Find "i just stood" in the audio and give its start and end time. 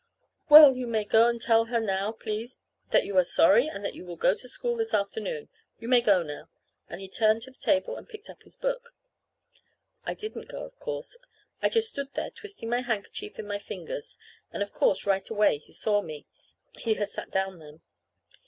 11.61-12.15